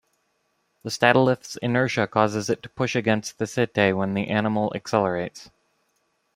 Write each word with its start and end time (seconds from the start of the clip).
The 0.81 0.89
statolith's 0.89 1.57
inertia 1.57 2.07
causes 2.07 2.49
it 2.49 2.63
to 2.63 2.69
push 2.69 2.95
against 2.95 3.37
the 3.37 3.45
setae 3.45 3.95
when 3.95 4.15
the 4.15 4.29
animal 4.29 4.71
accelerates. 4.75 5.51